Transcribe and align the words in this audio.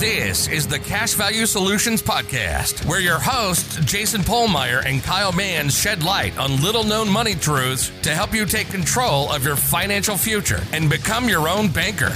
This 0.00 0.48
is 0.48 0.66
the 0.66 0.78
Cash 0.78 1.12
Value 1.12 1.44
Solutions 1.44 2.00
Podcast, 2.00 2.86
where 2.86 3.00
your 3.00 3.18
hosts, 3.18 3.76
Jason 3.84 4.22
Pohlmeier 4.22 4.82
and 4.86 5.02
Kyle 5.02 5.32
Mans, 5.32 5.78
shed 5.78 6.02
light 6.02 6.38
on 6.38 6.62
little 6.62 6.84
known 6.84 7.06
money 7.10 7.34
truths 7.34 7.92
to 8.02 8.14
help 8.14 8.32
you 8.32 8.46
take 8.46 8.68
control 8.68 9.30
of 9.30 9.44
your 9.44 9.56
financial 9.56 10.16
future 10.16 10.62
and 10.72 10.88
become 10.88 11.28
your 11.28 11.48
own 11.48 11.68
banker. 11.68 12.14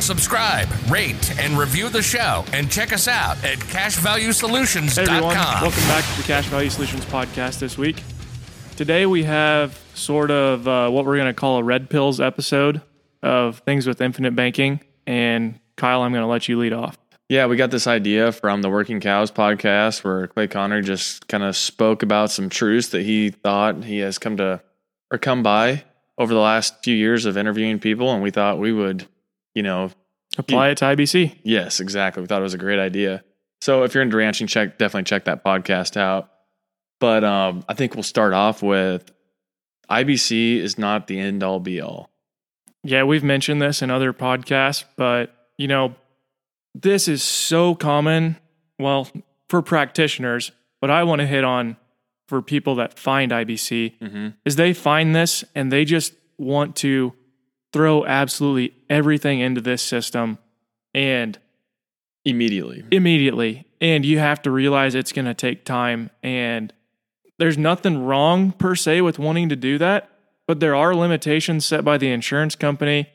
Subscribe, 0.00 0.66
rate, 0.88 1.38
and 1.38 1.58
review 1.58 1.90
the 1.90 2.00
show, 2.00 2.42
and 2.54 2.70
check 2.70 2.94
us 2.94 3.06
out 3.06 3.36
at 3.44 3.58
cashvaluesolutions.com. 3.58 5.06
Hey 5.06 5.12
everyone, 5.12 5.34
welcome 5.36 5.82
back 5.88 6.04
to 6.10 6.16
the 6.22 6.26
Cash 6.26 6.46
Value 6.46 6.70
Solutions 6.70 7.04
podcast 7.04 7.58
this 7.58 7.76
week. 7.76 8.02
Today 8.76 9.04
we 9.04 9.24
have 9.24 9.78
sort 9.94 10.30
of 10.30 10.66
uh, 10.66 10.88
what 10.88 11.04
we're 11.04 11.16
going 11.16 11.26
to 11.26 11.34
call 11.34 11.58
a 11.58 11.62
red 11.62 11.90
pills 11.90 12.18
episode 12.18 12.80
of 13.22 13.58
things 13.60 13.86
with 13.86 14.00
infinite 14.00 14.34
banking. 14.34 14.80
And 15.06 15.58
Kyle, 15.76 16.02
I'm 16.02 16.12
going 16.12 16.22
to 16.22 16.28
let 16.28 16.48
you 16.48 16.58
lead 16.58 16.72
off. 16.72 16.98
Yeah, 17.28 17.46
we 17.46 17.56
got 17.56 17.70
this 17.70 17.86
idea 17.86 18.32
from 18.32 18.60
the 18.60 18.68
Working 18.68 18.98
Cows 18.98 19.30
podcast 19.30 20.02
where 20.02 20.26
Clay 20.26 20.48
Conry 20.48 20.82
just 20.82 21.28
kind 21.28 21.44
of 21.44 21.56
spoke 21.56 22.02
about 22.02 22.30
some 22.30 22.48
truths 22.48 22.88
that 22.88 23.02
he 23.02 23.30
thought 23.30 23.84
he 23.84 23.98
has 23.98 24.18
come 24.18 24.36
to 24.38 24.60
or 25.12 25.18
come 25.18 25.42
by 25.42 25.84
over 26.18 26.34
the 26.34 26.40
last 26.40 26.82
few 26.82 26.94
years 26.94 27.26
of 27.26 27.36
interviewing 27.36 27.78
people. 27.78 28.12
And 28.12 28.22
we 28.22 28.30
thought 28.30 28.58
we 28.58 28.72
would, 28.72 29.06
you 29.54 29.62
know, 29.62 29.90
Apply 30.38 30.68
it 30.68 30.78
to 30.78 30.84
IBC. 30.86 31.38
yes, 31.42 31.80
exactly. 31.80 32.20
We 32.20 32.26
thought 32.26 32.40
it 32.40 32.44
was 32.44 32.54
a 32.54 32.58
great 32.58 32.78
idea. 32.78 33.24
So 33.60 33.82
if 33.82 33.94
you're 33.94 34.02
into 34.02 34.16
ranching, 34.16 34.46
check 34.46 34.78
definitely 34.78 35.04
check 35.04 35.24
that 35.24 35.44
podcast 35.44 35.96
out. 35.96 36.30
But 37.00 37.24
um, 37.24 37.64
I 37.68 37.74
think 37.74 37.94
we'll 37.94 38.02
start 38.02 38.32
off 38.32 38.62
with 38.62 39.10
IBC 39.90 40.58
is 40.58 40.78
not 40.78 41.06
the 41.06 41.18
end 41.18 41.42
all 41.42 41.60
be 41.60 41.80
all. 41.80 42.10
Yeah, 42.82 43.02
we've 43.04 43.24
mentioned 43.24 43.60
this 43.60 43.82
in 43.82 43.90
other 43.90 44.12
podcasts, 44.12 44.84
but 44.96 45.34
you 45.58 45.68
know, 45.68 45.94
this 46.74 47.08
is 47.08 47.22
so 47.22 47.74
common. 47.74 48.36
Well, 48.78 49.08
for 49.48 49.60
practitioners, 49.62 50.52
but 50.80 50.90
I 50.90 51.02
want 51.04 51.20
to 51.20 51.26
hit 51.26 51.44
on 51.44 51.76
for 52.28 52.40
people 52.40 52.76
that 52.76 52.98
find 52.98 53.32
IBC 53.32 53.98
Mm-hmm. 53.98 54.28
is 54.44 54.56
they 54.56 54.72
find 54.72 55.14
this 55.14 55.44
and 55.54 55.70
they 55.72 55.84
just 55.84 56.14
want 56.38 56.76
to 56.76 57.12
throw 57.72 58.06
absolutely 58.06 58.72
everything 58.88 59.40
into 59.40 59.60
this 59.60 59.82
system 59.82 60.38
and 60.94 61.38
Immediately. 62.24 62.84
immediately. 62.90 63.66
And 63.80 64.04
you 64.04 64.18
have 64.18 64.42
to 64.42 64.50
realize 64.50 64.94
it's 64.94 65.12
going 65.12 65.24
to 65.24 65.34
take 65.34 65.64
time. 65.64 66.10
And 66.22 66.72
there's 67.38 67.56
nothing 67.58 68.04
wrong 68.04 68.52
per 68.52 68.74
se 68.74 69.00
with 69.00 69.18
wanting 69.18 69.48
to 69.48 69.56
do 69.56 69.78
that, 69.78 70.10
but 70.50 70.58
there 70.58 70.74
are 70.74 70.96
limitations 70.96 71.64
set 71.64 71.84
by 71.84 71.96
the 71.96 72.10
insurance 72.10 72.56
company. 72.56 73.08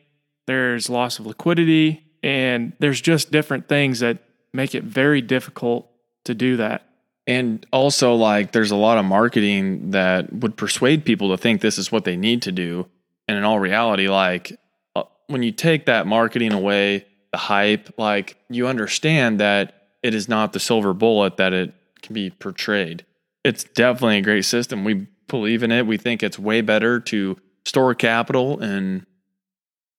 There's 0.47 0.89
loss 0.89 1.19
of 1.19 1.25
liquidity, 1.25 2.01
and 2.23 2.71
there's 2.79 3.01
just 3.01 3.29
different 3.29 3.67
things 3.67 3.99
that 3.99 4.19
make 4.53 4.73
it 4.73 4.85
very 4.85 5.19
difficult 5.19 5.91
to 6.23 6.33
do 6.33 6.55
that. 6.55 6.87
And 7.27 7.65
also, 7.73 8.15
like, 8.15 8.53
there's 8.53 8.71
a 8.71 8.77
lot 8.77 8.97
of 8.97 9.03
marketing 9.03 9.91
that 9.91 10.31
would 10.31 10.55
persuade 10.55 11.03
people 11.03 11.31
to 11.31 11.37
think 11.37 11.59
this 11.59 11.77
is 11.77 11.91
what 11.91 12.05
they 12.05 12.15
need 12.15 12.41
to 12.43 12.53
do. 12.53 12.87
And 13.27 13.37
in 13.37 13.43
all 13.43 13.59
reality, 13.59 14.07
like, 14.07 14.57
uh, 14.95 15.03
when 15.27 15.43
you 15.43 15.51
take 15.51 15.87
that 15.87 16.07
marketing 16.07 16.53
away, 16.53 17.05
the 17.33 17.37
hype, 17.37 17.89
like, 17.97 18.37
you 18.49 18.65
understand 18.65 19.41
that 19.41 19.89
it 20.01 20.13
is 20.13 20.29
not 20.29 20.53
the 20.53 20.61
silver 20.61 20.93
bullet 20.93 21.35
that 21.35 21.51
it 21.51 21.73
can 22.01 22.13
be 22.13 22.29
portrayed. 22.29 23.03
It's 23.43 23.65
definitely 23.65 24.19
a 24.19 24.21
great 24.21 24.45
system. 24.45 24.85
We 24.85 25.07
believe 25.27 25.63
in 25.63 25.71
it. 25.71 25.87
We 25.87 25.97
think 25.97 26.23
it's 26.23 26.39
way 26.39 26.61
better 26.61 26.99
to 27.01 27.37
store 27.65 27.95
capital 27.95 28.61
in 28.61 29.05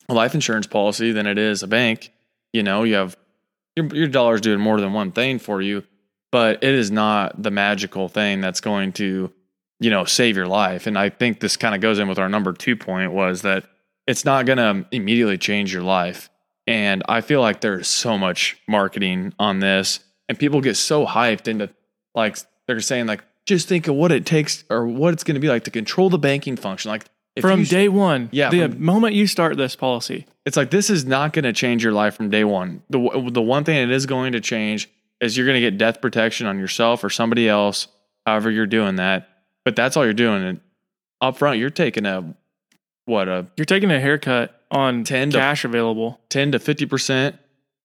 a 0.08 0.14
life 0.14 0.34
insurance 0.34 0.66
policy 0.66 1.12
than 1.12 1.26
it 1.26 1.38
is 1.38 1.62
a 1.62 1.66
bank. 1.66 2.12
You 2.52 2.62
know, 2.62 2.84
you 2.84 2.94
have 2.94 3.16
your, 3.74 3.86
your 3.94 4.08
dollar's 4.08 4.40
doing 4.40 4.60
more 4.60 4.80
than 4.80 4.92
one 4.92 5.12
thing 5.12 5.38
for 5.38 5.60
you 5.60 5.82
but 6.36 6.62
it 6.62 6.74
is 6.74 6.90
not 6.90 7.40
the 7.42 7.50
magical 7.50 8.08
thing 8.08 8.42
that's 8.42 8.60
going 8.60 8.92
to 8.92 9.32
you 9.80 9.90
know 9.90 10.04
save 10.04 10.36
your 10.36 10.46
life 10.46 10.86
and 10.86 10.98
i 10.98 11.08
think 11.08 11.40
this 11.40 11.56
kind 11.56 11.74
of 11.74 11.80
goes 11.80 11.98
in 11.98 12.08
with 12.08 12.18
our 12.18 12.28
number 12.28 12.52
two 12.52 12.76
point 12.76 13.12
was 13.12 13.42
that 13.42 13.64
it's 14.06 14.24
not 14.24 14.46
going 14.46 14.58
to 14.58 14.86
immediately 14.92 15.38
change 15.38 15.72
your 15.72 15.82
life 15.82 16.30
and 16.66 17.02
i 17.08 17.20
feel 17.20 17.40
like 17.40 17.60
there's 17.60 17.88
so 17.88 18.18
much 18.18 18.60
marketing 18.68 19.32
on 19.38 19.60
this 19.60 20.00
and 20.28 20.38
people 20.38 20.60
get 20.60 20.76
so 20.76 21.06
hyped 21.06 21.48
into 21.48 21.70
like 22.14 22.36
they're 22.66 22.80
saying 22.80 23.06
like 23.06 23.24
just 23.46 23.68
think 23.68 23.88
of 23.88 23.94
what 23.94 24.12
it 24.12 24.26
takes 24.26 24.64
or 24.68 24.86
what 24.86 25.12
it's 25.14 25.24
going 25.24 25.34
to 25.36 25.40
be 25.40 25.48
like 25.48 25.64
to 25.64 25.70
control 25.70 26.10
the 26.10 26.18
banking 26.18 26.56
function 26.56 26.90
like 26.90 27.04
if 27.36 27.42
from 27.42 27.64
day 27.64 27.88
one, 27.88 28.28
Yeah, 28.32 28.48
the 28.50 28.68
from- 28.68 28.82
moment 28.82 29.14
you 29.14 29.26
start 29.26 29.56
this 29.58 29.76
policy, 29.76 30.26
it's 30.46 30.56
like 30.56 30.70
this 30.70 30.88
is 30.88 31.04
not 31.04 31.32
going 31.34 31.42
to 31.44 31.52
change 31.52 31.84
your 31.84 31.92
life 31.92 32.14
from 32.16 32.30
day 32.30 32.44
one. 32.44 32.82
The 32.88 33.28
the 33.30 33.42
one 33.42 33.62
thing 33.64 33.76
it 33.76 33.90
is 33.90 34.06
going 34.06 34.32
to 34.32 34.40
change 34.40 34.88
is 35.20 35.36
you're 35.36 35.44
going 35.46 35.56
to 35.56 35.60
get 35.60 35.76
death 35.76 36.00
protection 36.00 36.46
on 36.46 36.58
yourself 36.58 37.04
or 37.04 37.10
somebody 37.10 37.46
else, 37.48 37.88
however 38.24 38.50
you're 38.50 38.66
doing 38.66 38.96
that. 38.96 39.28
But 39.66 39.76
that's 39.76 39.96
all 39.98 40.04
you're 40.04 40.14
doing. 40.14 40.42
And 40.44 40.60
up 41.20 41.36
front, 41.36 41.58
you're 41.58 41.68
taking 41.70 42.06
a 42.06 42.34
what 43.04 43.28
a 43.28 43.46
you're 43.58 43.64
taking 43.66 43.90
a 43.90 44.00
haircut 44.00 44.58
on 44.70 45.04
10 45.04 45.30
to- 45.32 45.38
cash 45.38 45.64
available. 45.66 46.18
ten 46.30 46.52
to 46.52 46.58
fifty 46.58 46.86
percent, 46.86 47.36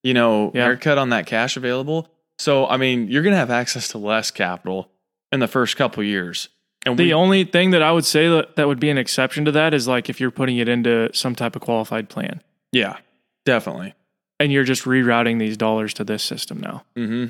you 0.02 0.14
know, 0.14 0.50
Yeah. 0.54 0.64
haircut 0.64 0.96
on 0.96 1.10
that 1.10 1.26
cash 1.26 1.58
available. 1.58 2.08
So 2.38 2.66
I 2.66 2.78
mean, 2.78 3.08
you're 3.08 3.22
going 3.22 3.34
to 3.34 3.38
have 3.38 3.50
access 3.50 3.88
to 3.88 3.98
less 3.98 4.30
capital 4.30 4.88
in 5.32 5.40
the 5.40 5.48
first 5.48 5.76
couple 5.76 6.02
years. 6.04 6.48
And 6.84 6.98
The 6.98 7.04
we, 7.06 7.14
only 7.14 7.44
thing 7.44 7.70
that 7.70 7.82
I 7.82 7.92
would 7.92 8.04
say 8.04 8.28
that, 8.28 8.56
that 8.56 8.66
would 8.68 8.80
be 8.80 8.90
an 8.90 8.98
exception 8.98 9.44
to 9.46 9.52
that 9.52 9.72
is 9.72 9.86
like 9.88 10.08
if 10.10 10.20
you're 10.20 10.30
putting 10.32 10.58
it 10.58 10.68
into 10.68 11.08
some 11.14 11.34
type 11.34 11.54
of 11.56 11.62
qualified 11.62 12.08
plan 12.08 12.42
yeah, 12.72 12.96
definitely. 13.44 13.94
and 14.40 14.50
you're 14.50 14.64
just 14.64 14.82
rerouting 14.84 15.38
these 15.38 15.56
dollars 15.56 15.94
to 15.94 16.04
this 16.04 16.22
system 16.22 16.58
now. 16.60 16.84
hmm 16.96 17.26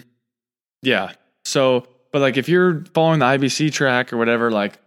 Yeah. 0.83 1.13
So, 1.45 1.87
but 2.13 2.21
like 2.23 2.37
if 2.37 2.49
you're 2.49 2.85
following 2.95 3.19
the 3.19 3.27
IBC 3.27 3.73
track 3.73 4.13
or 4.13 4.17
whatever, 4.17 4.51
like 4.51 4.79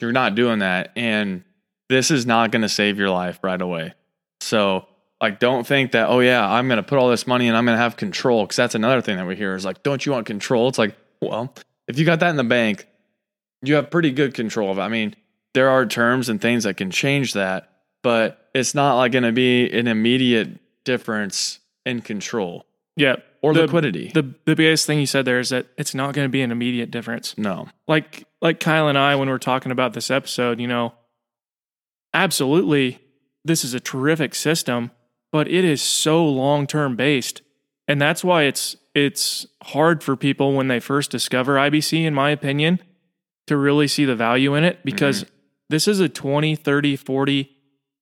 you're 0.00 0.12
not 0.12 0.34
doing 0.34 0.58
that. 0.60 0.92
And 0.96 1.42
this 1.88 2.10
is 2.10 2.26
not 2.26 2.50
going 2.52 2.62
to 2.62 2.68
save 2.68 2.98
your 2.98 3.10
life 3.10 3.38
right 3.42 3.60
away. 3.60 3.94
So, 4.40 4.86
like, 5.20 5.38
don't 5.40 5.66
think 5.66 5.92
that, 5.92 6.08
oh, 6.08 6.20
yeah, 6.20 6.46
I'm 6.46 6.68
going 6.68 6.76
to 6.76 6.82
put 6.82 6.98
all 6.98 7.08
this 7.08 7.26
money 7.26 7.48
and 7.48 7.56
I'm 7.56 7.64
going 7.64 7.76
to 7.76 7.82
have 7.82 7.96
control. 7.96 8.46
Cause 8.46 8.56
that's 8.56 8.74
another 8.74 9.00
thing 9.00 9.16
that 9.16 9.26
we 9.26 9.34
hear 9.36 9.54
is 9.54 9.64
like, 9.64 9.82
don't 9.82 10.04
you 10.04 10.12
want 10.12 10.26
control? 10.26 10.68
It's 10.68 10.78
like, 10.78 10.94
well, 11.22 11.54
if 11.88 11.98
you 11.98 12.04
got 12.04 12.20
that 12.20 12.30
in 12.30 12.36
the 12.36 12.44
bank, 12.44 12.86
you 13.62 13.74
have 13.76 13.90
pretty 13.90 14.10
good 14.12 14.34
control 14.34 14.70
of 14.70 14.78
it. 14.78 14.82
I 14.82 14.88
mean, 14.88 15.14
there 15.54 15.70
are 15.70 15.86
terms 15.86 16.28
and 16.28 16.40
things 16.40 16.64
that 16.64 16.76
can 16.76 16.90
change 16.90 17.32
that, 17.34 17.70
but 18.02 18.48
it's 18.54 18.74
not 18.74 18.96
like 18.96 19.12
going 19.12 19.24
to 19.24 19.32
be 19.32 19.70
an 19.70 19.86
immediate 19.86 20.58
difference 20.84 21.60
in 21.84 22.00
control 22.02 22.66
Yeah. 22.96 23.16
or 23.42 23.54
The- 23.54 23.62
liquidity. 23.62 24.10
The 24.12 24.34
the 24.44 24.54
biggest 24.56 24.86
thing 24.86 24.98
you 25.00 25.06
said 25.06 25.24
there 25.24 25.38
is 25.40 25.48
that 25.50 25.66
it's 25.78 25.94
not 25.94 26.14
going 26.14 26.26
to 26.26 26.30
be 26.30 26.42
an 26.42 26.50
immediate 26.52 26.90
difference. 26.90 27.36
no. 27.38 27.68
Like 27.88 28.24
like 28.42 28.60
Kyle 28.60 28.88
and 28.88 28.98
I 28.98 29.14
when 29.16 29.28
we're 29.28 29.38
talking 29.38 29.72
about 29.72 29.92
this 29.94 30.10
episode, 30.10 30.60
you 30.60 30.66
know, 30.66 30.92
absolutely 32.14 32.98
this 33.44 33.64
is 33.64 33.74
a 33.74 33.80
terrific 33.80 34.34
system, 34.34 34.90
but 35.32 35.46
it 35.48 35.64
is 35.64 35.80
so 35.80 36.24
long-term 36.26 36.96
based. 36.96 37.42
And 37.88 38.00
that's 38.00 38.24
why 38.24 38.44
it's 38.44 38.76
it's 38.94 39.46
hard 39.62 40.02
for 40.02 40.16
people 40.16 40.54
when 40.54 40.68
they 40.68 40.80
first 40.80 41.10
discover 41.10 41.56
IBC 41.56 42.04
in 42.04 42.14
my 42.14 42.30
opinion 42.30 42.80
to 43.46 43.56
really 43.56 43.86
see 43.86 44.04
the 44.04 44.16
value 44.16 44.54
in 44.54 44.64
it 44.64 44.76
mm-hmm. 44.76 44.84
because 44.84 45.24
this 45.68 45.86
is 45.86 46.00
a 46.00 46.08
20, 46.08 46.56
30, 46.56 46.96
40, 46.96 47.50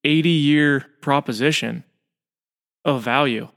80 0.05 0.29
year 0.29 0.87
proposition 1.01 1.85
of 2.85 3.03
value. 3.03 3.49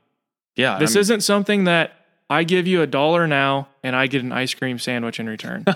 Yeah. 0.56 0.80
This 0.80 0.92
I 0.92 0.94
mean- 0.96 1.02
isn't 1.02 1.22
something 1.22 1.64
that 1.66 1.94
I 2.30 2.44
give 2.44 2.68
you 2.68 2.82
a 2.82 2.88
dollar 2.88 3.28
now 3.28 3.70
and 3.84 3.96
I 3.96 4.08
get 4.08 4.24
an 4.24 4.32
ice 4.32 4.54
cream 4.54 4.80
sandwich 4.80 5.20
in 5.20 5.28
return. 5.28 5.64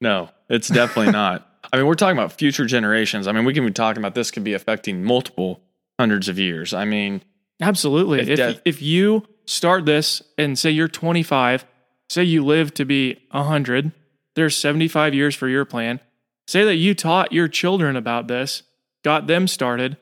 No, 0.00 0.30
it's 0.48 0.68
definitely 0.68 1.12
not. 1.12 1.46
I 1.72 1.76
mean, 1.76 1.86
we're 1.86 1.94
talking 1.94 2.16
about 2.16 2.32
future 2.32 2.64
generations. 2.64 3.26
I 3.26 3.32
mean, 3.32 3.44
we 3.44 3.52
can 3.52 3.64
be 3.64 3.72
talking 3.72 4.00
about 4.00 4.14
this 4.14 4.30
could 4.30 4.44
be 4.44 4.54
affecting 4.54 5.04
multiple 5.04 5.60
hundreds 5.98 6.28
of 6.28 6.38
years. 6.38 6.72
I 6.72 6.84
mean, 6.84 7.22
Absolutely. 7.60 8.20
If 8.20 8.28
If, 8.28 8.36
death- 8.36 8.60
if 8.64 8.82
you 8.82 9.26
start 9.46 9.86
this 9.86 10.22
and 10.36 10.58
say 10.58 10.70
you're 10.70 10.88
25, 10.88 11.64
say 12.08 12.22
you 12.24 12.44
live 12.44 12.72
to 12.74 12.84
be 12.84 13.18
100, 13.30 13.92
there's 14.34 14.56
75 14.56 15.14
years 15.14 15.34
for 15.34 15.48
your 15.48 15.64
plan. 15.64 16.00
Say 16.46 16.64
that 16.64 16.76
you 16.76 16.94
taught 16.94 17.32
your 17.32 17.48
children 17.48 17.96
about 17.96 18.28
this, 18.28 18.62
got 19.04 19.26
them 19.26 19.46
started, 19.48 19.96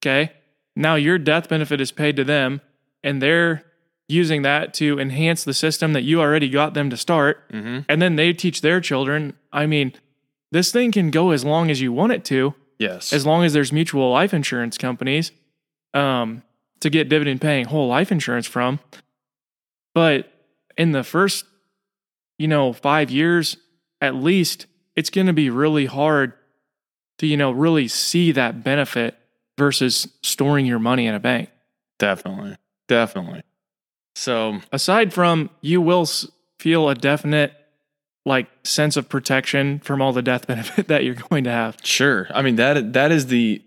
okay? 0.00 0.32
Now 0.76 0.96
your 0.96 1.18
death 1.18 1.48
benefit 1.48 1.80
is 1.80 1.92
paid 1.92 2.16
to 2.16 2.24
them 2.24 2.60
and 3.02 3.22
they're 3.22 3.64
using 4.08 4.42
that 4.42 4.72
to 4.74 4.98
enhance 4.98 5.44
the 5.44 5.54
system 5.54 5.92
that 5.92 6.02
you 6.02 6.20
already 6.20 6.48
got 6.48 6.74
them 6.74 6.88
to 6.90 6.96
start. 6.96 7.50
mhm. 7.52 7.84
And 7.88 8.00
then 8.02 8.16
they 8.16 8.32
teach 8.32 8.60
their 8.62 8.80
children. 8.80 9.34
I 9.52 9.66
mean, 9.66 9.92
this 10.50 10.72
thing 10.72 10.92
can 10.92 11.10
go 11.10 11.30
as 11.30 11.44
long 11.44 11.70
as 11.70 11.80
you 11.80 11.92
want 11.92 12.12
it 12.12 12.24
to. 12.26 12.54
yes. 12.78 13.12
as 13.12 13.26
long 13.26 13.44
as 13.44 13.52
there's 13.52 13.72
mutual 13.72 14.10
life 14.12 14.32
insurance 14.32 14.78
companies 14.78 15.32
um, 15.94 16.42
to 16.80 16.90
get 16.90 17.08
dividend 17.08 17.40
paying 17.40 17.66
whole 17.66 17.88
life 17.88 18.12
insurance 18.12 18.46
from. 18.46 18.80
But 19.94 20.32
in 20.76 20.92
the 20.92 21.02
first, 21.02 21.44
you 22.38 22.48
know, 22.48 22.72
five 22.72 23.10
years 23.10 23.56
at 24.00 24.14
least, 24.14 24.66
it's 24.94 25.10
going 25.10 25.26
to 25.26 25.32
be 25.32 25.50
really 25.50 25.86
hard 25.86 26.32
to, 27.18 27.26
you 27.26 27.36
know, 27.36 27.50
really 27.50 27.88
see 27.88 28.32
that 28.32 28.62
benefit 28.62 29.18
versus 29.56 30.08
storing 30.22 30.66
your 30.66 30.78
money 30.78 31.06
in 31.06 31.14
a 31.14 31.20
bank. 31.20 31.50
Definitely. 31.98 32.56
Definitely. 32.86 33.42
So, 34.14 34.60
Aside 34.72 35.12
from 35.12 35.50
you 35.60 35.80
will 35.80 36.06
feel 36.58 36.88
a 36.88 36.94
definite 36.94 37.52
like 38.24 38.48
sense 38.62 38.96
of 38.96 39.08
protection 39.08 39.80
from 39.80 40.02
all 40.02 40.12
the 40.12 40.22
death 40.22 40.46
benefit 40.48 40.88
that 40.88 41.04
you're 41.04 41.14
going 41.14 41.44
to 41.44 41.50
have. 41.50 41.76
sure. 41.82 42.28
I 42.32 42.42
mean 42.42 42.56
that 42.56 42.92
that 42.92 43.10
is 43.10 43.26
the 43.26 43.62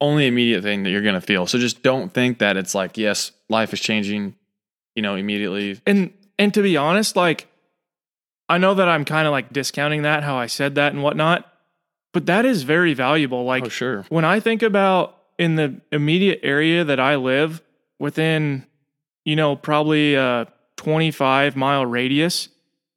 only 0.00 0.26
immediate 0.26 0.62
thing 0.62 0.82
that 0.82 0.90
you're 0.90 1.02
going 1.02 1.14
to 1.14 1.20
feel. 1.20 1.46
So 1.46 1.58
just 1.58 1.82
don't 1.82 2.12
think 2.12 2.38
that 2.38 2.56
it's 2.56 2.74
like, 2.74 2.96
yes, 2.96 3.32
life 3.48 3.72
is 3.72 3.80
changing, 3.80 4.34
you 4.94 5.02
know, 5.02 5.14
immediately. 5.14 5.80
And 5.86 6.12
and 6.38 6.54
to 6.54 6.62
be 6.62 6.76
honest, 6.76 7.16
like 7.16 7.46
I 8.48 8.58
know 8.58 8.74
that 8.74 8.88
I'm 8.88 9.04
kind 9.04 9.26
of 9.26 9.32
like 9.32 9.52
discounting 9.52 10.02
that 10.02 10.24
how 10.24 10.36
I 10.36 10.46
said 10.46 10.74
that 10.76 10.92
and 10.92 11.02
whatnot, 11.02 11.52
but 12.12 12.26
that 12.26 12.44
is 12.44 12.62
very 12.62 12.94
valuable. 12.94 13.44
Like 13.44 13.66
oh, 13.66 13.68
sure. 13.68 14.06
when 14.08 14.24
I 14.24 14.40
think 14.40 14.62
about 14.62 15.16
in 15.38 15.56
the 15.56 15.80
immediate 15.92 16.40
area 16.42 16.82
that 16.84 16.98
I 16.98 17.16
live 17.16 17.62
within, 17.98 18.66
you 19.24 19.36
know, 19.36 19.54
probably 19.54 20.14
a 20.14 20.48
25 20.76 21.56
mile 21.56 21.84
radius 21.84 22.48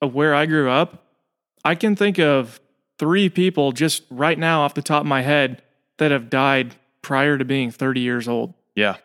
of 0.02 0.14
where 0.14 0.34
I 0.34 0.46
grew 0.46 0.70
up, 0.70 1.04
I 1.66 1.76
can 1.76 1.96
think 1.96 2.18
of 2.20 2.60
three 2.98 3.30
people 3.30 3.74
just 3.74 4.04
right 4.10 4.40
now 4.40 4.62
off 4.62 4.74
the 4.74 4.82
top 4.82 5.02
of 5.02 5.08
my 5.08 5.22
head 5.22 5.62
that 5.98 6.12
have 6.12 6.30
died 6.30 6.76
prior 7.04 7.38
to 7.38 7.46
being 7.46 7.70
30 7.70 8.02
years 8.02 8.28
old. 8.28 8.56
Yeah. 8.76 8.98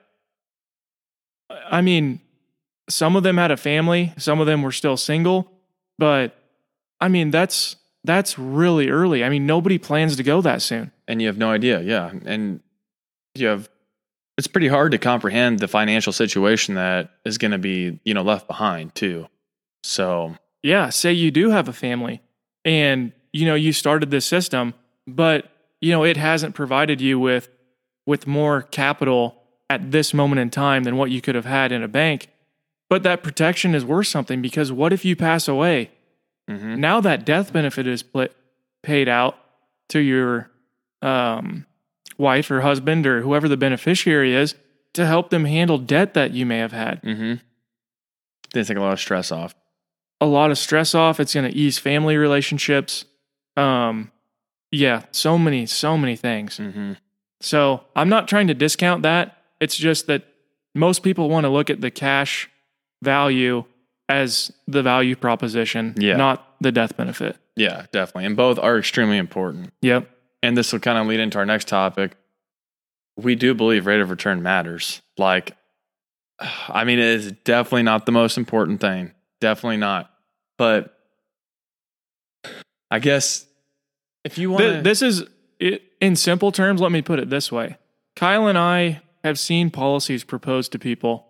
I 1.71 1.83
mean, 1.83 2.21
some 2.89 3.17
of 3.17 3.23
them 3.23 3.37
had 3.37 3.50
a 3.50 3.56
family, 3.56 4.15
some 4.17 4.41
of 4.41 4.47
them 4.47 4.62
were 4.62 4.73
still 4.73 4.97
single, 4.97 5.53
but 5.99 6.35
I 7.00 7.09
mean, 7.09 7.31
that's 7.31 7.77
that's 8.05 8.39
really 8.39 8.89
early. 8.89 9.23
I 9.23 9.29
mean, 9.29 9.45
nobody 9.45 9.77
plans 9.77 10.17
to 10.17 10.23
go 10.23 10.41
that 10.41 10.62
soon. 10.62 10.93
And 11.06 11.21
you 11.21 11.27
have 11.27 11.37
no 11.37 11.50
idea. 11.50 11.83
Yeah. 11.83 12.11
And 12.25 12.61
you 13.35 13.49
have, 13.49 13.69
it's 14.39 14.47
pretty 14.47 14.69
hard 14.69 14.93
to 14.93 14.99
comprehend 14.99 15.59
the 15.59 15.69
financial 15.69 16.12
situation 16.12 16.77
that 16.77 17.11
is 17.27 17.37
going 17.37 17.51
to 17.51 17.59
be, 17.59 18.01
you 18.05 18.15
know, 18.15 18.23
left 18.23 18.47
behind 18.47 18.94
too. 18.94 19.27
So, 19.83 20.37
yeah, 20.62 20.89
say 20.89 21.12
you 21.12 21.31
do 21.31 21.51
have 21.51 21.69
a 21.69 21.73
family 21.73 22.23
and 22.65 23.12
you 23.33 23.47
know 23.47 23.55
you 23.55 23.73
started 23.73 24.11
this 24.11 24.25
system, 24.25 24.75
but 25.06 25.51
you 25.81 25.93
know 25.93 26.05
it 26.05 26.17
hasn't 26.17 26.55
provided 26.55 27.01
you 27.01 27.19
with 27.19 27.49
with 28.08 28.26
more 28.26 28.62
capital 28.62 29.22
at 29.69 29.90
this 29.93 30.14
moment 30.14 30.40
in 30.40 30.49
time 30.49 30.84
than 30.84 30.96
what 30.96 31.10
you 31.10 31.20
could 31.20 31.34
have 31.34 31.44
had 31.44 31.70
in 31.72 31.82
a 31.82 31.88
bank. 31.88 32.28
But 32.88 33.02
that 33.02 33.22
protection 33.22 33.75
is 33.75 33.84
worth 33.84 34.06
something 34.06 34.40
because 34.40 34.72
what 34.72 34.93
if 34.94 35.05
you 35.05 35.14
pass 35.14 35.46
away? 35.46 35.90
mhm. 36.50 36.78
Now 36.78 37.02
that 37.02 37.26
death 37.26 37.52
benefit 37.52 37.87
is 37.87 38.02
pl- 38.02 38.28
paid 38.82 39.08
out 39.10 39.37
to 39.90 39.99
your 40.00 40.50
um, 41.02 41.66
wife 42.16 42.50
or 42.50 42.62
husband 42.62 43.06
or 43.06 43.20
whoever 43.20 43.46
the 43.46 43.58
beneficiary 43.58 44.34
is 44.34 44.55
to 44.94 45.05
help 45.05 45.28
them 45.28 45.44
handle 45.44 45.76
debt 45.76 46.14
that 46.14 46.31
you 46.32 46.46
may 46.46 46.58
have 46.58 46.72
had. 46.72 47.02
Mm-hmm. 47.02 47.34
They 48.55 48.64
take 48.64 48.78
a 48.78 48.81
lot 48.81 48.94
of 48.94 49.00
stress 49.00 49.31
off. 49.31 49.55
a 50.20 50.26
lot 50.26 50.50
of 50.50 50.56
stress 50.56 50.94
off. 50.94 51.20
It's 51.20 51.34
going 51.34 51.50
to 51.50 51.55
ease 51.56 51.78
family 51.78 52.16
relationships. 52.16 53.05
Um, 53.56 54.10
yeah, 54.72 55.02
so 55.12 55.37
many, 55.37 55.66
so 55.66 55.99
many 55.99 56.16
things. 56.16 56.56
Mm-hmm. 56.58 56.93
So 57.40 57.85
I'm 57.94 58.08
not 58.08 58.29
trying 58.29 58.49
to 58.49 58.55
discount 58.55 59.02
that. 59.02 59.37
It's 59.61 59.76
just 59.76 60.06
that 60.08 60.23
most 60.75 61.02
people 61.02 61.29
want 61.29 61.44
to 61.44 61.50
look 61.50 61.70
at 61.70 61.81
the 61.81 61.90
cash 61.90 62.50
value 63.02 63.64
as 64.08 64.52
the 64.67 64.82
value 64.82 65.14
proposition, 65.17 65.94
Yeah. 65.99 66.17
not 66.17 66.55
the 66.61 66.73
death 66.73 66.96
benefit. 66.96 67.37
Yeah, 67.56 67.87
definitely. 67.93 68.25
And 68.26 68.37
both 68.37 68.58
are 68.58 68.79
extremely 68.79 69.19
important. 69.19 69.73
Yep. 69.82 70.08
And 70.43 70.56
this 70.56 70.73
will 70.73 70.81
kind 70.81 70.99
of 70.99 71.06
lead 71.06 71.20
into 71.20 71.38
our 71.38 71.46
next 71.46 71.69
topic. 71.69 72.17
We 73.17 73.35
do 73.35 73.55
believe 73.55 73.87
rate 73.87 74.00
of 74.00 74.11
return 74.11 74.43
matters. 74.43 75.02
Like, 75.19 75.56
I 76.69 76.84
mean, 76.84 76.99
it 77.00 77.05
is 77.05 77.32
definitely 77.44 77.82
not 77.82 78.06
the 78.06 78.12
most 78.12 78.38
important 78.38 78.81
thing. 78.81 79.12
Definitely 79.41 79.79
not. 79.79 80.11
But 80.56 80.96
I 82.91 83.00
guess 83.00 83.44
if 84.25 84.38
you 84.38 84.50
want 84.50 84.62
Th- 84.62 84.84
this 84.84 85.02
is, 85.02 85.25
i 85.60 85.81
in 86.00 86.14
simple 86.16 86.52
terms, 86.52 86.81
let 86.81 86.93
me 86.93 87.02
put 87.02 87.19
it 87.19 87.28
this 87.31 87.50
way 87.50 87.76
Kyle 88.16 88.46
and 88.46 88.56
I 88.58 89.02
have 89.25 89.38
seen 89.38 89.70
policies 89.70 90.25
proposed 90.25 90.72
to 90.72 90.78
people 90.78 91.26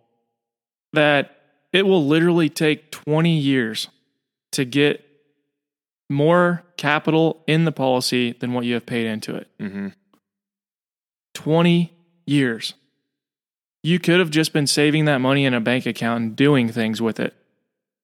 that 0.92 1.34
it 1.72 1.86
will 1.86 2.06
literally 2.06 2.48
take 2.48 2.90
20 2.90 3.30
years 3.36 3.88
to 4.52 4.64
get 4.64 5.04
more 6.10 6.62
capital 6.78 7.42
in 7.46 7.64
the 7.64 7.72
policy 7.72 8.32
than 8.32 8.52
what 8.54 8.64
you 8.64 8.74
have 8.74 8.86
paid 8.86 9.06
into 9.06 9.34
it. 9.34 9.48
hmm 9.60 9.88
20 11.34 11.92
years. 12.26 12.74
You 13.82 13.98
could 13.98 14.18
have 14.18 14.30
just 14.30 14.52
been 14.52 14.66
saving 14.66 15.04
that 15.04 15.18
money 15.18 15.44
in 15.44 15.54
a 15.54 15.60
bank 15.60 15.86
account 15.86 16.22
and 16.22 16.36
doing 16.36 16.68
things 16.68 17.00
with 17.00 17.20
it. 17.20 17.34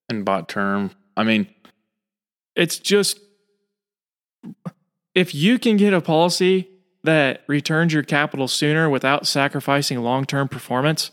and 0.08 0.24
bought 0.24 0.48
term. 0.48 0.90
I 1.16 1.24
mean, 1.24 1.46
It's 2.54 2.78
just 2.78 3.18
if 5.14 5.34
you 5.34 5.58
can 5.58 5.76
get 5.76 5.93
a 5.93 6.00
policy 6.00 6.69
that 7.02 7.43
returns 7.46 7.93
your 7.93 8.02
capital 8.02 8.49
sooner 8.49 8.88
without 8.88 9.26
sacrificing 9.26 10.00
long 10.00 10.25
term 10.25 10.49
performance, 10.49 11.11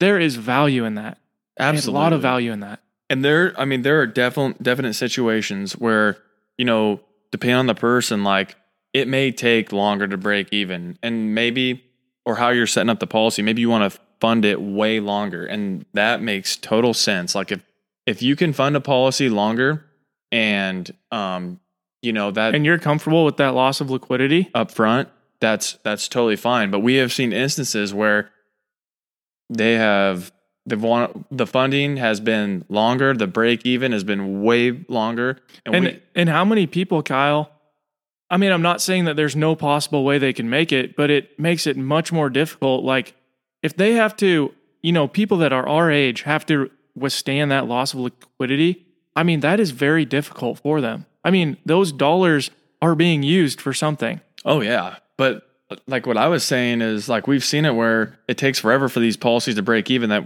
there 0.00 0.18
is 0.18 0.36
value 0.36 0.84
in 0.84 0.94
that. 0.94 1.18
There's 1.56 1.74
absolutely 1.74 1.98
a 1.98 2.02
lot 2.02 2.12
of 2.12 2.22
value 2.22 2.52
in 2.52 2.60
that. 2.60 2.80
And 3.10 3.24
there, 3.24 3.52
I 3.58 3.64
mean, 3.64 3.82
there 3.82 4.00
are 4.00 4.06
definite 4.06 4.62
definite 4.62 4.94
situations 4.94 5.74
where 5.74 6.18
you 6.58 6.64
know, 6.64 7.00
depending 7.30 7.56
on 7.56 7.66
the 7.66 7.74
person, 7.74 8.24
like 8.24 8.56
it 8.92 9.08
may 9.08 9.32
take 9.32 9.72
longer 9.72 10.06
to 10.06 10.16
break 10.16 10.52
even, 10.52 10.98
and 11.02 11.34
maybe 11.34 11.84
or 12.24 12.36
how 12.36 12.50
you're 12.50 12.66
setting 12.66 12.90
up 12.90 13.00
the 13.00 13.06
policy, 13.06 13.42
maybe 13.42 13.60
you 13.60 13.68
want 13.68 13.92
to 13.92 14.00
fund 14.20 14.44
it 14.44 14.60
way 14.60 15.00
longer, 15.00 15.44
and 15.44 15.84
that 15.92 16.22
makes 16.22 16.56
total 16.56 16.94
sense. 16.94 17.34
Like 17.34 17.52
if 17.52 17.64
if 18.06 18.22
you 18.22 18.36
can 18.36 18.52
fund 18.52 18.76
a 18.76 18.80
policy 18.80 19.28
longer, 19.28 19.84
and 20.30 20.90
um, 21.10 21.60
you 22.02 22.12
know 22.12 22.30
that 22.30 22.54
And 22.54 22.66
you're 22.66 22.78
comfortable 22.78 23.24
with 23.24 23.36
that 23.38 23.54
loss 23.54 23.80
of 23.80 23.90
liquidity? 23.90 24.50
up 24.54 24.70
front, 24.70 25.08
that's 25.40 25.78
that's 25.84 26.08
totally 26.08 26.36
fine. 26.36 26.70
But 26.70 26.80
we 26.80 26.96
have 26.96 27.12
seen 27.12 27.32
instances 27.32 27.94
where 27.94 28.30
they 29.48 29.74
have 29.74 30.32
the 30.66 30.76
want 30.78 31.26
the 31.36 31.46
funding 31.46 31.96
has 31.96 32.20
been 32.20 32.64
longer, 32.68 33.14
the 33.14 33.26
break 33.26 33.64
even 33.64 33.92
has 33.92 34.04
been 34.04 34.42
way 34.42 34.84
longer, 34.88 35.38
and, 35.64 35.74
And 35.74 35.84
we, 35.84 36.02
and 36.14 36.28
how 36.28 36.44
many 36.44 36.66
people, 36.66 37.02
Kyle? 37.02 37.50
I 38.30 38.38
mean, 38.38 38.50
I'm 38.50 38.62
not 38.62 38.80
saying 38.80 39.04
that 39.04 39.16
there's 39.16 39.36
no 39.36 39.54
possible 39.54 40.04
way 40.04 40.18
they 40.18 40.32
can 40.32 40.48
make 40.48 40.72
it, 40.72 40.96
but 40.96 41.10
it 41.10 41.38
makes 41.38 41.66
it 41.66 41.76
much 41.76 42.12
more 42.12 42.30
difficult. 42.30 42.82
Like 42.84 43.14
if 43.62 43.76
they 43.76 43.92
have 43.92 44.16
to, 44.16 44.54
you 44.80 44.92
know, 44.92 45.06
people 45.06 45.36
that 45.38 45.52
are 45.52 45.68
our 45.68 45.90
age 45.90 46.22
have 46.22 46.46
to 46.46 46.70
withstand 46.94 47.50
that 47.50 47.66
loss 47.66 47.94
of 47.94 48.00
liquidity. 48.00 48.86
I 49.14 49.22
mean, 49.22 49.40
that 49.40 49.60
is 49.60 49.70
very 49.70 50.04
difficult 50.04 50.58
for 50.58 50.80
them. 50.80 51.06
I 51.24 51.30
mean, 51.30 51.56
those 51.64 51.92
dollars 51.92 52.50
are 52.80 52.94
being 52.94 53.22
used 53.22 53.60
for 53.60 53.72
something. 53.72 54.20
oh 54.44 54.60
yeah, 54.60 54.96
but 55.16 55.48
like 55.86 56.06
what 56.06 56.16
I 56.16 56.28
was 56.28 56.44
saying 56.44 56.82
is 56.82 57.08
like 57.08 57.26
we've 57.26 57.44
seen 57.44 57.64
it 57.64 57.74
where 57.74 58.18
it 58.28 58.36
takes 58.36 58.58
forever 58.58 58.88
for 58.88 59.00
these 59.00 59.16
policies 59.16 59.54
to 59.54 59.62
break 59.62 59.90
even 59.90 60.10
that, 60.10 60.24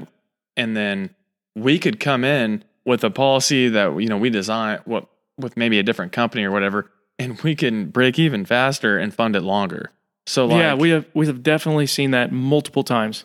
and 0.56 0.76
then 0.76 1.14
we 1.54 1.78
could 1.78 2.00
come 2.00 2.24
in 2.24 2.64
with 2.84 3.04
a 3.04 3.10
policy 3.10 3.68
that 3.68 4.00
you 4.00 4.08
know 4.08 4.16
we 4.16 4.30
design 4.30 4.80
what 4.84 5.06
with 5.38 5.56
maybe 5.56 5.78
a 5.78 5.82
different 5.82 6.12
company 6.12 6.44
or 6.44 6.50
whatever, 6.50 6.90
and 7.18 7.40
we 7.42 7.54
can 7.54 7.90
break 7.90 8.18
even 8.18 8.44
faster 8.44 8.98
and 8.98 9.14
fund 9.14 9.36
it 9.36 9.42
longer. 9.42 9.90
So 10.26 10.46
like, 10.46 10.58
yeah, 10.58 10.74
we 10.74 10.90
have 10.90 11.06
we 11.14 11.26
have 11.26 11.42
definitely 11.42 11.86
seen 11.86 12.10
that 12.12 12.32
multiple 12.32 12.82
times. 12.82 13.24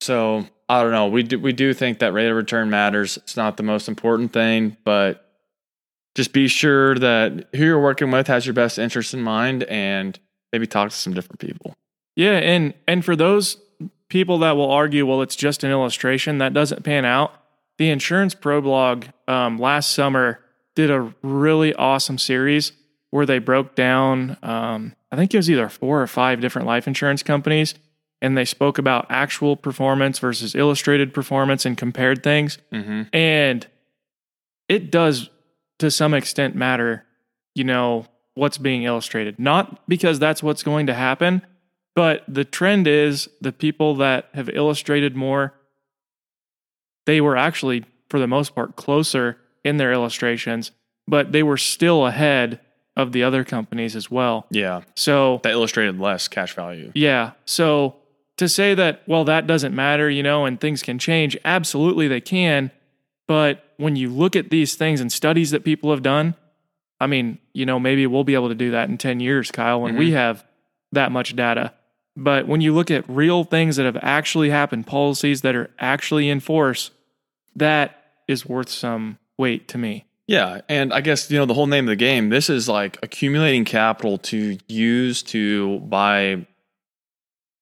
So 0.00 0.46
I 0.68 0.82
don't 0.82 0.92
know. 0.92 1.06
We 1.06 1.22
do 1.22 1.38
we 1.38 1.52
do 1.52 1.72
think 1.72 2.00
that 2.00 2.12
rate 2.12 2.28
of 2.28 2.36
return 2.36 2.68
matters. 2.68 3.16
It's 3.16 3.36
not 3.36 3.56
the 3.56 3.62
most 3.62 3.88
important 3.88 4.32
thing, 4.32 4.76
but 4.84 5.25
just 6.16 6.32
be 6.32 6.48
sure 6.48 6.96
that 6.96 7.48
who 7.54 7.64
you're 7.64 7.80
working 7.80 8.10
with 8.10 8.26
has 8.26 8.46
your 8.46 8.54
best 8.54 8.78
interest 8.78 9.14
in 9.14 9.22
mind, 9.22 9.62
and 9.64 10.18
maybe 10.50 10.66
talk 10.66 10.90
to 10.90 10.96
some 10.96 11.12
different 11.12 11.38
people. 11.38 11.76
Yeah, 12.16 12.38
and 12.38 12.74
and 12.88 13.04
for 13.04 13.14
those 13.14 13.58
people 14.08 14.38
that 14.38 14.56
will 14.56 14.70
argue, 14.70 15.06
well, 15.06 15.22
it's 15.22 15.36
just 15.36 15.62
an 15.62 15.70
illustration 15.70 16.38
that 16.38 16.54
doesn't 16.54 16.82
pan 16.82 17.04
out. 17.04 17.34
The 17.78 17.90
Insurance 17.90 18.34
Pro 18.34 18.62
blog 18.62 19.04
um, 19.28 19.58
last 19.58 19.92
summer 19.92 20.40
did 20.74 20.90
a 20.90 21.14
really 21.22 21.74
awesome 21.74 22.16
series 22.16 22.72
where 23.10 23.26
they 23.26 23.38
broke 23.38 23.74
down. 23.74 24.38
Um, 24.42 24.94
I 25.12 25.16
think 25.16 25.34
it 25.34 25.36
was 25.36 25.50
either 25.50 25.68
four 25.68 26.00
or 26.00 26.06
five 26.06 26.40
different 26.40 26.66
life 26.66 26.86
insurance 26.86 27.22
companies, 27.22 27.74
and 28.22 28.38
they 28.38 28.46
spoke 28.46 28.78
about 28.78 29.06
actual 29.10 29.56
performance 29.56 30.18
versus 30.18 30.54
illustrated 30.54 31.12
performance 31.12 31.66
and 31.66 31.76
compared 31.76 32.22
things. 32.22 32.58
Mm-hmm. 32.72 33.02
And 33.12 33.66
it 34.68 34.90
does, 34.90 35.28
to 35.78 35.90
some 35.90 36.14
extent, 36.14 36.54
matter, 36.54 37.04
you 37.54 37.64
know, 37.64 38.06
what's 38.34 38.58
being 38.58 38.82
illustrated. 38.84 39.38
Not 39.38 39.86
because 39.88 40.18
that's 40.18 40.42
what's 40.42 40.62
going 40.62 40.86
to 40.86 40.94
happen, 40.94 41.42
but 41.94 42.22
the 42.28 42.44
trend 42.44 42.86
is 42.86 43.28
the 43.40 43.52
people 43.52 43.94
that 43.96 44.28
have 44.34 44.48
illustrated 44.50 45.16
more, 45.16 45.54
they 47.06 47.20
were 47.20 47.36
actually, 47.36 47.84
for 48.10 48.18
the 48.18 48.26
most 48.26 48.54
part, 48.54 48.76
closer 48.76 49.38
in 49.64 49.76
their 49.76 49.92
illustrations, 49.92 50.72
but 51.08 51.32
they 51.32 51.42
were 51.42 51.56
still 51.56 52.06
ahead 52.06 52.60
of 52.96 53.12
the 53.12 53.22
other 53.22 53.44
companies 53.44 53.94
as 53.94 54.10
well. 54.10 54.46
Yeah, 54.50 54.82
So, 54.94 55.40
that 55.42 55.52
illustrated 55.52 55.98
less 56.00 56.28
cash 56.28 56.54
value. 56.54 56.90
yeah. 56.94 57.32
So 57.44 57.96
to 58.38 58.48
say 58.48 58.74
that, 58.74 59.02
well, 59.06 59.24
that 59.24 59.46
doesn't 59.46 59.74
matter, 59.74 60.08
you 60.10 60.22
know, 60.22 60.44
and 60.46 60.60
things 60.60 60.82
can 60.82 60.98
change, 60.98 61.36
absolutely 61.44 62.08
they 62.08 62.20
can. 62.22 62.70
But 63.28 63.62
when 63.76 63.96
you 63.96 64.10
look 64.10 64.36
at 64.36 64.50
these 64.50 64.74
things 64.74 65.00
and 65.00 65.12
studies 65.12 65.50
that 65.50 65.64
people 65.64 65.90
have 65.90 66.02
done, 66.02 66.34
I 67.00 67.06
mean, 67.06 67.38
you 67.52 67.66
know, 67.66 67.78
maybe 67.78 68.06
we'll 68.06 68.24
be 68.24 68.34
able 68.34 68.48
to 68.48 68.54
do 68.54 68.70
that 68.70 68.88
in 68.88 68.98
10 68.98 69.20
years, 69.20 69.50
Kyle, 69.50 69.80
when 69.80 69.96
we 69.96 70.06
mm-hmm. 70.06 70.16
have 70.16 70.44
that 70.92 71.12
much 71.12 71.36
data. 71.36 71.74
But 72.16 72.48
when 72.48 72.62
you 72.62 72.74
look 72.74 72.90
at 72.90 73.04
real 73.08 73.44
things 73.44 73.76
that 73.76 73.84
have 73.84 73.98
actually 74.00 74.48
happened, 74.48 74.86
policies 74.86 75.42
that 75.42 75.54
are 75.54 75.70
actually 75.78 76.30
in 76.30 76.40
force, 76.40 76.90
that 77.54 78.02
is 78.26 78.46
worth 78.46 78.70
some 78.70 79.18
weight 79.36 79.68
to 79.68 79.78
me. 79.78 80.06
Yeah, 80.26 80.62
and 80.68 80.92
I 80.92 81.02
guess 81.02 81.30
you 81.30 81.38
know 81.38 81.46
the 81.46 81.54
whole 81.54 81.68
name 81.68 81.84
of 81.84 81.90
the 81.90 81.96
game. 81.96 82.30
This 82.30 82.50
is 82.50 82.68
like 82.68 82.98
accumulating 83.02 83.64
capital 83.64 84.18
to 84.18 84.58
use 84.66 85.22
to 85.24 85.78
buy 85.80 86.46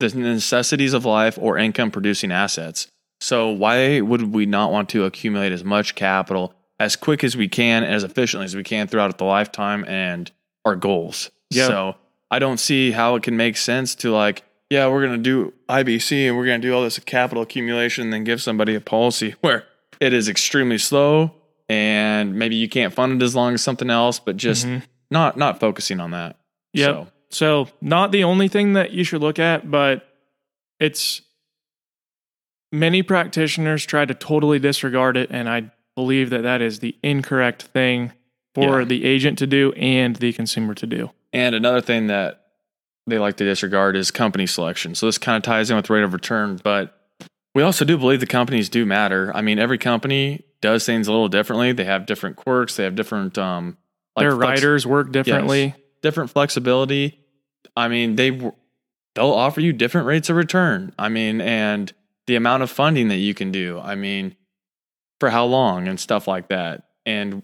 the 0.00 0.09
necessities 0.16 0.94
of 0.94 1.04
life 1.04 1.38
or 1.38 1.59
income 1.59 1.90
producing 1.90 2.33
assets. 2.33 2.88
So 3.25 3.49
why 3.49 4.02
would 4.02 4.35
we 4.35 4.45
not 4.45 4.71
want 4.71 4.90
to 4.90 5.04
accumulate 5.04 5.50
as 5.50 5.64
much 5.64 5.95
capital 5.95 6.54
as 6.78 6.95
quick 6.95 7.25
as 7.25 7.35
we 7.38 7.49
can, 7.49 7.83
as 7.83 8.04
efficiently 8.04 8.45
as 8.45 8.54
we 8.54 8.62
can 8.62 8.87
throughout 8.87 9.16
the 9.16 9.25
lifetime 9.25 9.83
and 9.88 10.31
our 10.66 10.76
goals? 10.76 11.31
Yeah. 11.49 11.69
So 11.69 11.95
I 12.31 12.38
don't 12.38 12.59
see 12.61 12.90
how 12.90 13.14
it 13.16 13.23
can 13.23 13.38
make 13.38 13.57
sense 13.57 13.95
to 13.97 14.11
like, 14.12 14.43
yeah, 14.69 14.88
we're 14.88 15.02
gonna 15.07 15.16
do 15.16 15.54
IBC 15.71 16.28
and 16.28 16.37
we're 16.37 16.45
gonna 16.45 16.59
do 16.59 16.75
all 16.75 16.83
this 16.83 16.99
capital 16.99 17.43
accumulation, 17.43 18.04
and 18.04 18.12
then 18.12 18.25
give 18.25 18.43
somebody 18.43 18.75
a 18.75 18.81
policy 18.81 19.35
where 19.40 19.64
it 20.00 20.12
is 20.12 20.28
extremely 20.28 20.76
slow 20.76 21.33
and 21.66 22.35
maybe 22.35 22.57
you 22.57 22.69
can't 22.69 22.93
fund 22.93 23.23
it 23.23 23.25
as 23.25 23.35
long 23.35 23.54
as 23.54 23.62
something 23.62 23.88
else, 23.88 24.19
but 24.19 24.37
just 24.37 24.66
Mhm. 24.66 24.83
not 25.11 25.38
not 25.38 25.61
focusing 25.61 25.99
on 25.99 26.11
that. 26.11 26.37
Yep. 26.75 26.90
So, 26.95 27.07
So, 27.31 27.69
not 27.81 28.12
the 28.12 28.23
only 28.25 28.49
thing 28.49 28.75
that 28.75 28.90
you 28.93 29.02
should 29.02 29.23
look 29.23 29.38
at, 29.38 29.71
but 29.71 30.07
it's 30.78 31.23
many 32.75 33.02
practitioners 33.02 33.85
try 33.87 34.04
to 34.04 34.14
totally 34.14 34.59
disregard 34.59 35.16
it. 35.16 35.31
And 35.31 35.49
I 35.49 35.71
believe 35.95 36.31
that 36.31 36.43
that 36.43 36.61
is 36.61 36.81
the 36.81 36.97
incorrect 37.02 37.62
thing 37.64 38.12
for 38.54 38.81
Yeah. 38.81 38.85
the 38.87 39.04
agent 39.04 39.38
to 39.38 39.47
do 39.47 39.73
and 39.73 40.16
the 40.16 40.33
consumer 40.33 40.75
to 40.75 40.87
do. 40.87 41.11
and 41.33 41.54
another 41.57 41.81
thing 41.81 42.07
that 42.07 42.40
they 43.09 43.19
like 43.19 43.37
to 43.37 43.45
disregard 43.45 43.97
is 43.97 44.11
company 44.12 44.47
selection. 44.47 44.95
So 44.95 45.07
this 45.07 45.19
kind 45.19 45.37
of 45.37 45.43
ties 45.43 45.69
in 45.69 45.76
with 45.76 45.90
rate 45.90 46.04
of 46.04 46.12
return, 46.12 46.61
but 46.62 46.97
we 47.57 47.62
also 47.62 47.85
do 47.85 47.99
believe 47.99 48.21
the 48.21 48.26
companies 48.26 48.69
do 48.69 48.87
matter. 48.87 49.33
I 49.35 49.43
mean, 49.43 49.59
every 49.59 49.76
company 49.78 50.45
does 50.61 50.87
things 50.87 51.07
a 51.09 51.12
little 51.12 51.28
differently. 51.28 51.73
They 51.73 51.85
have 51.85 52.07
different 52.07 52.37
quirks. 52.37 52.76
They 52.76 52.85
have 52.85 52.95
different 52.95 53.37
um, 53.37 53.76
like 54.16 54.25
Their 54.25 54.37
flex- 54.37 54.61
riders 54.62 54.87
work 54.87 55.11
differently. 55.12 55.75
different 56.02 56.31
flexibility. 56.31 57.19
I 57.76 57.88
mean, 57.88 58.14
they 58.16 58.31
they'll 59.16 59.31
offer 59.33 59.61
you 59.61 59.73
different 59.73 60.07
rates 60.07 60.31
of 60.31 60.37
return. 60.37 60.93
I 60.99 61.09
mean, 61.09 61.40
and 61.40 61.93
the 62.26 62.37
amount 62.37 62.62
of 62.62 62.71
funding 62.71 63.09
that 63.09 63.16
you 63.19 63.35
can 63.35 63.50
do. 63.52 63.78
I 63.81 63.95
mean, 63.95 64.37
for 65.21 65.31
how 65.31 65.45
long 65.45 65.88
and 65.88 65.99
stuff 66.00 66.26
like 66.26 66.49
that. 66.49 66.85
And 67.07 67.43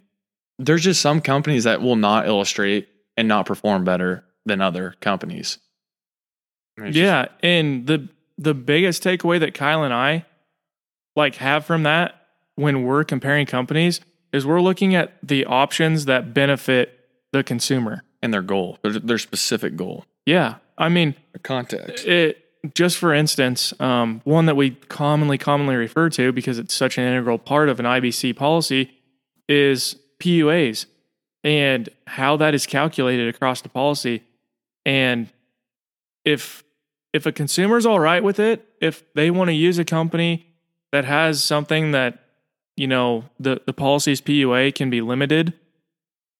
there's 0.59 0.83
just 0.83 1.01
some 1.01 1.21
companies 1.21 1.65
that 1.65 1.81
will 1.83 1.97
not 1.97 2.27
illustrate 2.27 2.89
and 3.17 3.29
not 3.29 3.47
perform 3.47 3.85
better 3.85 4.25
than 4.47 4.61
other 4.61 4.95
companies. 5.01 5.59
I 6.79 6.81
mean, 6.83 6.89
it's 6.89 6.97
just- 6.97 7.05
Yeah, 7.05 7.27
and 7.49 7.87
the 7.87 8.09
the 8.39 8.55
biggest 8.55 9.03
takeaway 9.05 9.39
that 9.41 9.53
Kyle 9.53 9.83
and 9.85 9.93
I 9.93 10.25
like 11.15 11.35
have 11.37 11.67
from 11.67 11.83
that 11.83 12.15
when 12.55 12.85
we're 12.85 13.05
comparing 13.05 13.45
companies 13.45 14.01
is 14.33 14.47
we're 14.47 14.63
looking 14.63 14.95
at 14.95 15.13
the 15.23 15.45
options 15.45 16.07
that 16.07 16.33
benefit 16.33 16.99
the 17.33 17.43
consumer. 17.45 18.03
and 18.23 18.33
their 18.35 18.43
goal, 18.43 18.79
their, 18.83 18.93
their 18.93 19.19
specific 19.19 19.77
goal, 19.77 20.05
Yeah, 20.27 20.57
I 20.79 20.89
mean, 20.91 21.15
context. 21.43 22.07
it 22.07 22.40
just 22.75 22.99
for 22.99 23.15
instance, 23.15 23.73
um, 23.81 24.21
one 24.25 24.47
that 24.47 24.57
we 24.57 24.71
commonly 24.71 25.39
commonly 25.39 25.77
refer 25.77 26.11
to 26.11 26.33
because 26.33 26.59
it's 26.59 26.75
such 26.75 26.99
an 26.99 27.05
integral 27.05 27.39
part 27.39 27.69
of 27.69 27.81
an 27.81 27.87
IBC 27.87 28.37
policy 28.37 28.91
is 29.49 29.97
PUAs 30.21 30.87
and 31.43 31.89
how 32.07 32.37
that 32.37 32.55
is 32.55 32.67
calculated 32.67 33.35
across 33.35 33.63
the 33.63 33.69
policy. 33.69 34.23
And 34.85 35.31
if 36.25 36.65
if 37.13 37.27
a 37.27 37.33
consumer's 37.33 37.87
all 37.87 37.99
right 37.99 38.23
with 38.23 38.39
it, 38.39 38.69
if 38.81 39.03
they 39.15 39.31
want 39.31 39.49
to 39.49 39.55
use 39.55 39.79
a 39.79 39.85
company 39.85 40.47
that 40.93 41.05
has 41.05 41.43
something 41.43 41.93
that 41.93 42.25
you 42.77 42.87
know 42.87 43.25
the 43.39 43.61
the 43.67 43.73
policy's 43.73 44.21
PUA 44.21 44.75
can 44.75 44.91
be 44.91 45.01
limited, 45.01 45.55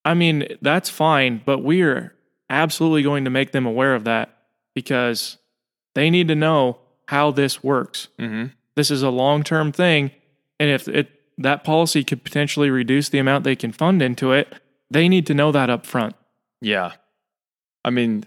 I 0.05 0.15
mean 0.15 0.47
that's 0.61 0.91
fine. 0.91 1.43
But 1.45 1.65
we 1.65 1.83
are 1.83 2.15
absolutely 2.51 3.03
going 3.03 3.25
to 3.25 3.31
make 3.31 3.53
them 3.53 3.65
aware 3.65 3.95
of 3.95 4.05
that 4.05 4.37
because 4.75 5.39
they 5.95 6.11
need 6.11 6.29
to 6.29 6.35
know 6.35 6.79
how 7.09 7.31
this 7.31 7.63
works. 7.63 8.09
hmm 8.19 8.47
This 8.77 8.91
is 8.91 9.03
a 9.03 9.11
long 9.11 9.43
term 9.43 9.73
thing, 9.73 10.11
and 10.59 10.71
if 10.71 10.89
it 10.89 11.11
that 11.39 11.65
policy 11.65 12.05
could 12.05 12.23
potentially 12.23 12.69
reduce 12.71 13.09
the 13.09 13.19
amount 13.19 13.45
they 13.45 13.57
can 13.57 13.73
fund 13.73 14.03
into 14.03 14.33
it, 14.33 14.53
they 14.91 15.09
need 15.09 15.27
to 15.27 15.35
know 15.35 15.51
that 15.53 15.71
up 15.71 15.87
front. 15.87 16.15
Yeah. 16.61 16.93
I 17.83 17.89
mean, 17.91 18.25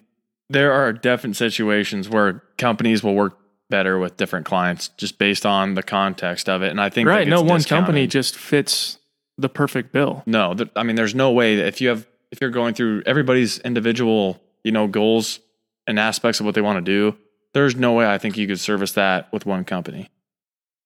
there 0.49 0.73
are 0.73 0.91
different 0.91 1.35
situations 1.37 2.09
where 2.09 2.41
companies 2.57 3.03
will 3.03 3.13
work 3.13 3.37
better 3.69 3.99
with 3.99 4.17
different 4.17 4.47
clients 4.47 4.87
just 4.97 5.19
based 5.19 5.45
on 5.45 5.75
the 5.75 5.83
context 5.83 6.49
of 6.49 6.63
it. 6.63 6.69
And 6.71 6.81
I 6.81 6.89
think 6.89 7.07
Right? 7.07 7.27
No 7.27 7.41
one 7.43 7.61
company 7.63 8.07
just 8.07 8.35
fits 8.35 8.97
the 9.37 9.49
perfect 9.49 9.91
bill. 9.91 10.23
no, 10.25 10.53
th- 10.55 10.69
I 10.75 10.81
mean, 10.83 10.95
there's 10.95 11.13
no 11.15 11.31
way 11.31 11.55
that 11.57 11.67
if 11.67 11.81
you 11.81 11.89
have, 11.89 12.07
if 12.31 12.41
you're 12.41 12.49
going 12.49 12.73
through 12.73 13.03
everybody's 13.05 13.59
individual, 13.59 14.41
you 14.63 14.71
know, 14.71 14.87
goals 14.87 15.39
and 15.85 15.99
aspects 15.99 16.39
of 16.39 16.45
what 16.47 16.55
they 16.55 16.61
want 16.61 16.83
to 16.83 16.91
do, 16.91 17.15
there's 17.53 17.75
no 17.75 17.93
way 17.93 18.05
I 18.05 18.17
think 18.17 18.37
you 18.37 18.47
could 18.47 18.59
service 18.59 18.93
that 18.93 19.31
with 19.31 19.45
one 19.45 19.63
company. 19.63 20.09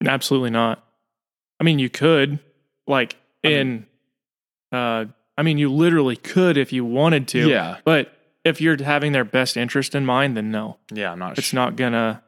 Absolutely 0.05 0.49
not. 0.51 0.83
I 1.59 1.63
mean, 1.63 1.79
you 1.79 1.89
could, 1.89 2.39
like, 2.85 3.15
I 3.43 3.47
mean- 3.47 3.85
in, 4.71 4.77
uh, 4.77 5.05
I 5.37 5.43
mean, 5.43 5.57
you 5.57 5.71
literally 5.71 6.15
could 6.15 6.57
if 6.57 6.73
you 6.73 6.83
wanted 6.85 7.27
to. 7.29 7.49
Yeah. 7.49 7.77
But 7.83 8.11
if 8.43 8.59
you're 8.61 8.81
having 8.83 9.11
their 9.11 9.23
best 9.25 9.55
interest 9.57 9.95
in 9.95 10.05
mind, 10.05 10.35
then 10.37 10.51
no, 10.51 10.77
Yeah. 10.91 11.11
I'm 11.11 11.19
not 11.19 11.37
it's 11.37 11.47
sure. 11.47 11.59
not 11.59 11.75
gonna, 11.75 12.23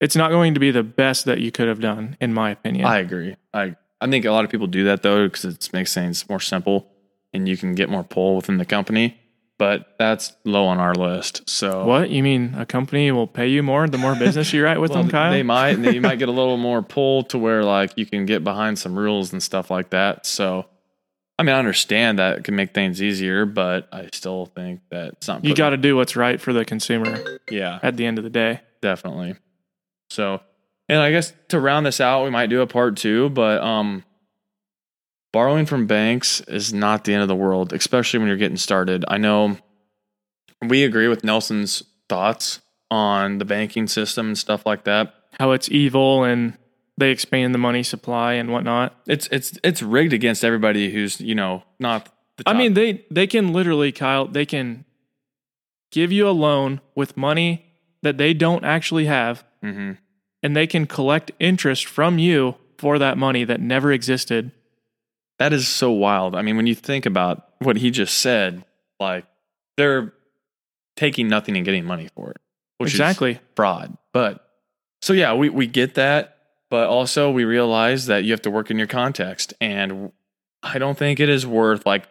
it's 0.00 0.16
not 0.16 0.30
going 0.30 0.54
to 0.54 0.60
be 0.60 0.70
the 0.70 0.82
best 0.82 1.24
that 1.26 1.38
you 1.40 1.50
could 1.52 1.68
have 1.68 1.80
done, 1.80 2.16
in 2.20 2.34
my 2.34 2.50
opinion. 2.50 2.84
I 2.86 2.98
agree. 2.98 3.36
I, 3.52 3.76
I 4.00 4.08
think 4.08 4.24
a 4.24 4.30
lot 4.32 4.44
of 4.44 4.50
people 4.50 4.66
do 4.66 4.84
that 4.84 5.02
though, 5.02 5.26
because 5.26 5.44
it 5.44 5.70
makes 5.72 5.94
things 5.94 6.28
more 6.28 6.40
simple 6.40 6.90
and 7.32 7.48
you 7.48 7.56
can 7.56 7.74
get 7.74 7.88
more 7.88 8.04
pull 8.04 8.36
within 8.36 8.58
the 8.58 8.64
company. 8.64 9.18
But 9.56 9.94
that's 9.98 10.32
low 10.44 10.66
on 10.66 10.78
our 10.78 10.94
list. 10.94 11.48
So 11.48 11.86
what 11.86 12.10
you 12.10 12.24
mean? 12.24 12.54
A 12.56 12.66
company 12.66 13.12
will 13.12 13.28
pay 13.28 13.46
you 13.46 13.62
more 13.62 13.86
the 13.86 13.98
more 13.98 14.16
business 14.16 14.52
you 14.52 14.64
write 14.64 14.80
with 14.80 14.90
Well, 14.90 15.02
them, 15.02 15.10
Kyle? 15.12 15.30
They 15.30 15.44
might. 15.44 15.74
They 15.76 16.00
might 16.00 16.18
get 16.18 16.28
a 16.28 16.32
little 16.40 16.56
more 16.56 16.82
pull 16.82 17.22
to 17.24 17.38
where 17.38 17.62
like 17.62 17.92
you 17.96 18.04
can 18.04 18.26
get 18.26 18.42
behind 18.42 18.80
some 18.80 18.98
rules 18.98 19.32
and 19.32 19.40
stuff 19.40 19.70
like 19.70 19.90
that. 19.90 20.26
So, 20.26 20.66
I 21.38 21.44
mean, 21.44 21.54
I 21.54 21.58
understand 21.60 22.18
that 22.18 22.38
it 22.38 22.44
can 22.44 22.56
make 22.56 22.74
things 22.74 23.00
easier, 23.00 23.46
but 23.46 23.88
I 23.92 24.08
still 24.12 24.46
think 24.46 24.80
that 24.90 25.12
it's 25.12 25.28
not. 25.28 25.44
you 25.44 25.54
got 25.54 25.70
to 25.70 25.76
do 25.76 25.94
what's 25.94 26.16
right 26.16 26.40
for 26.40 26.52
the 26.52 26.64
consumer 26.64 27.16
yeah, 27.48 27.78
at 27.80 27.96
the 27.96 28.06
end 28.06 28.18
of 28.18 28.24
the 28.24 28.30
day. 28.30 28.60
definitely. 28.82 29.36
So, 30.10 30.40
and 30.88 30.98
I 30.98 31.12
guess 31.12 31.32
to 31.48 31.60
round 31.60 31.86
this 31.86 32.00
out, 32.00 32.24
we 32.24 32.30
might 32.30 32.48
do 32.50 32.60
a 32.60 32.66
part 32.66 32.96
two, 32.96 33.30
but 33.30 33.62
um, 33.62 34.04
borrowing 35.34 35.66
from 35.66 35.84
banks 35.88 36.40
is 36.42 36.72
not 36.72 37.02
the 37.02 37.12
end 37.12 37.20
of 37.22 37.26
the 37.28 37.34
world, 37.34 37.72
especially 37.72 38.20
when 38.20 38.28
you're 38.28 38.36
getting 38.36 38.56
started. 38.56 39.04
I 39.08 39.18
know 39.18 39.56
we 40.62 40.84
agree 40.84 41.08
with 41.08 41.24
Nelson's 41.24 41.82
thoughts 42.08 42.60
on 42.88 43.38
the 43.38 43.44
banking 43.44 43.88
system 43.88 44.28
and 44.28 44.38
stuff 44.38 44.64
like 44.64 44.84
that. 44.84 45.12
How 45.40 45.50
it's 45.50 45.68
evil 45.68 46.22
and 46.22 46.56
they 46.96 47.10
expand 47.10 47.52
the 47.52 47.58
money 47.58 47.82
supply 47.82 48.34
and 48.34 48.52
whatnot. 48.52 48.94
It's 49.08 49.26
it's 49.32 49.58
it's 49.64 49.82
rigged 49.82 50.12
against 50.12 50.44
everybody 50.44 50.92
who's 50.92 51.20
you 51.20 51.34
know 51.34 51.64
not. 51.80 52.08
The 52.36 52.44
I 52.46 52.52
mean, 52.52 52.74
they 52.74 53.04
they 53.10 53.26
can 53.26 53.52
literally, 53.52 53.90
Kyle, 53.90 54.28
they 54.28 54.46
can 54.46 54.84
give 55.90 56.12
you 56.12 56.28
a 56.28 56.30
loan 56.30 56.80
with 56.94 57.16
money 57.16 57.64
that 58.02 58.18
they 58.18 58.34
don't 58.34 58.64
actually 58.64 59.06
have, 59.06 59.42
Mhm. 59.64 59.98
and 60.44 60.54
they 60.56 60.68
can 60.68 60.86
collect 60.86 61.32
interest 61.40 61.86
from 61.86 62.18
you 62.20 62.54
for 62.78 63.00
that 63.00 63.18
money 63.18 63.42
that 63.44 63.60
never 63.60 63.90
existed. 63.92 64.52
That 65.44 65.52
is 65.52 65.68
so 65.68 65.90
wild. 65.90 66.34
I 66.34 66.40
mean, 66.40 66.56
when 66.56 66.66
you 66.66 66.74
think 66.74 67.04
about 67.04 67.50
what 67.58 67.76
he 67.76 67.90
just 67.90 68.16
said, 68.20 68.64
like 68.98 69.26
they're 69.76 70.14
taking 70.96 71.28
nothing 71.28 71.54
and 71.54 71.66
getting 71.66 71.84
money 71.84 72.08
for 72.14 72.30
it, 72.30 72.38
which 72.78 72.94
is 72.94 72.94
exactly. 72.94 73.40
fraud. 73.54 73.94
But 74.14 74.42
so 75.02 75.12
yeah, 75.12 75.34
we 75.34 75.50
we 75.50 75.66
get 75.66 75.96
that, 75.96 76.38
but 76.70 76.88
also 76.88 77.30
we 77.30 77.44
realize 77.44 78.06
that 78.06 78.24
you 78.24 78.32
have 78.32 78.40
to 78.40 78.50
work 78.50 78.70
in 78.70 78.78
your 78.78 78.86
context, 78.86 79.52
and 79.60 80.12
I 80.62 80.78
don't 80.78 80.96
think 80.96 81.20
it 81.20 81.28
is 81.28 81.46
worth 81.46 81.84
like 81.84 82.08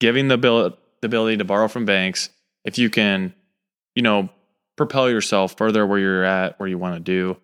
giving 0.00 0.28
the 0.28 0.36
ability 0.36 0.74
the 1.02 1.06
ability 1.08 1.36
to 1.36 1.44
borrow 1.44 1.68
from 1.68 1.84
banks 1.84 2.30
if 2.64 2.78
you 2.78 2.88
can, 2.88 3.34
you 3.94 4.00
know, 4.00 4.30
propel 4.76 5.10
yourself 5.10 5.54
further 5.58 5.86
where 5.86 5.98
you're 5.98 6.24
at, 6.24 6.58
where 6.58 6.66
you 6.66 6.78
want 6.78 6.94
to 6.94 7.00
do. 7.00 7.36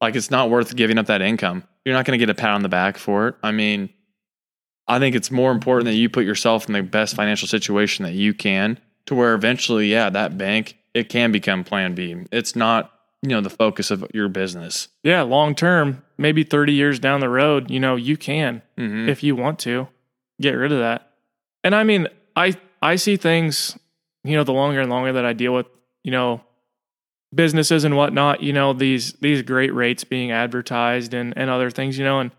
Like 0.00 0.16
it's 0.16 0.30
not 0.30 0.48
worth 0.48 0.74
giving 0.74 0.96
up 0.96 1.06
that 1.06 1.20
income. 1.20 1.64
You're 1.84 1.94
not 1.94 2.06
going 2.06 2.18
to 2.18 2.26
get 2.26 2.30
a 2.30 2.34
pat 2.34 2.52
on 2.52 2.62
the 2.62 2.70
back 2.70 2.96
for 2.96 3.28
it. 3.28 3.34
I 3.42 3.52
mean, 3.52 3.90
I 4.86 4.98
think 4.98 5.16
it's 5.16 5.30
more 5.30 5.50
important 5.52 5.86
that 5.86 5.94
you 5.94 6.08
put 6.08 6.24
yourself 6.24 6.66
in 6.66 6.72
the 6.74 6.82
best 6.82 7.16
financial 7.16 7.48
situation 7.48 8.04
that 8.04 8.12
you 8.12 8.34
can 8.34 8.78
to 9.06 9.14
where 9.14 9.34
eventually, 9.34 9.90
yeah, 9.90 10.10
that 10.10 10.36
bank, 10.36 10.76
it 10.92 11.08
can 11.08 11.32
become 11.32 11.64
plan 11.64 11.94
B. 11.94 12.16
It's 12.30 12.54
not 12.54 12.90
you 13.22 13.30
know 13.30 13.40
the 13.40 13.50
focus 13.50 13.90
of 13.90 14.04
your 14.12 14.28
business. 14.28 14.88
Yeah, 15.02 15.22
long 15.22 15.54
term, 15.54 16.02
maybe 16.18 16.44
30 16.44 16.74
years 16.74 16.98
down 16.98 17.20
the 17.20 17.28
road, 17.30 17.70
you 17.70 17.80
know, 17.80 17.96
you 17.96 18.16
can 18.16 18.60
Mm-hmm. 18.76 19.08
if 19.08 19.22
you 19.22 19.34
want 19.34 19.58
to 19.60 19.88
get 20.40 20.50
rid 20.52 20.72
of 20.72 20.78
that. 20.78 21.12
And 21.62 21.74
I 21.74 21.84
mean, 21.84 22.08
I 22.36 22.54
I 22.82 22.96
see 22.96 23.16
things, 23.16 23.78
you 24.24 24.36
know, 24.36 24.44
the 24.44 24.52
longer 24.52 24.80
and 24.80 24.90
longer 24.90 25.14
that 25.14 25.24
I 25.24 25.32
deal 25.32 25.54
with, 25.54 25.66
you 26.02 26.10
know, 26.10 26.42
businesses 27.34 27.84
and 27.84 27.96
whatnot, 27.96 28.42
you 28.42 28.52
know, 28.52 28.72
these 28.74 29.14
these 29.14 29.42
great 29.42 29.72
rates 29.72 30.04
being 30.04 30.30
advertised 30.30 31.14
and 31.14 31.32
and 31.36 31.48
other 31.50 31.70
things, 31.70 31.96
you 31.98 32.04
know, 32.04 32.20
and 32.20 32.30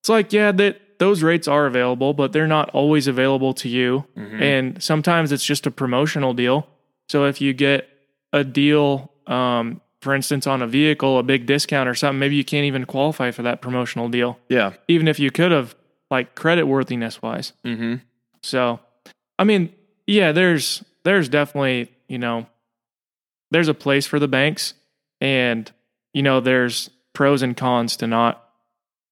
it's 0.00 0.08
like, 0.08 0.32
yeah, 0.32 0.52
that 0.52 0.80
those 0.98 1.22
rates 1.22 1.48
are 1.48 1.66
available, 1.66 2.12
but 2.12 2.32
they're 2.32 2.46
not 2.46 2.70
always 2.70 3.06
available 3.06 3.54
to 3.54 3.68
you. 3.68 4.04
Mhm. 4.16 4.40
And 4.40 4.82
sometimes 4.82 5.32
it's 5.32 5.44
just 5.44 5.66
a 5.66 5.70
promotional 5.70 6.34
deal. 6.34 6.68
So 7.08 7.24
if 7.24 7.40
you 7.40 7.52
get 7.52 7.88
a 8.32 8.44
deal, 8.44 9.12
um, 9.26 9.80
for 10.00 10.14
instance, 10.14 10.46
on 10.46 10.62
a 10.62 10.66
vehicle, 10.66 11.18
a 11.18 11.22
big 11.22 11.46
discount 11.46 11.88
or 11.88 11.94
something, 11.94 12.18
maybe 12.18 12.36
you 12.36 12.44
can't 12.44 12.64
even 12.66 12.84
qualify 12.84 13.30
for 13.30 13.42
that 13.42 13.60
promotional 13.60 14.08
deal 14.08 14.38
yeah. 14.48 14.72
even 14.86 15.08
if 15.08 15.18
you 15.18 15.30
could 15.30 15.52
have, 15.52 15.74
like 16.10 16.34
credit 16.34 16.64
worthiness 16.64 17.20
wise. 17.20 17.52
Mm-hmm. 17.64 17.96
So, 18.42 18.80
I 19.38 19.44
mean, 19.44 19.72
yeah, 20.06 20.32
there's 20.32 20.82
there's 21.04 21.28
definitely 21.28 21.90
you 22.08 22.18
know 22.18 22.46
there's 23.50 23.68
a 23.68 23.74
place 23.74 24.06
for 24.06 24.18
the 24.18 24.28
banks, 24.28 24.72
and 25.20 25.70
you 26.14 26.22
know 26.22 26.40
there's 26.40 26.88
pros 27.12 27.42
and 27.42 27.56
cons 27.56 27.96
to 27.98 28.06
not 28.06 28.42